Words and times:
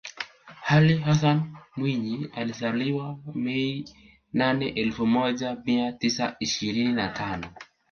Ali 0.67 0.97
Hassan 0.97 1.55
Mwinyi 1.75 2.29
alizaliwa 2.35 3.19
Mei 3.33 3.85
nane 4.33 4.69
elfu 4.69 5.05
moja 5.07 5.57
mia 5.65 5.91
tisa 5.93 6.35
ishirini 6.39 6.93
na 6.93 7.09
tano 7.09 7.49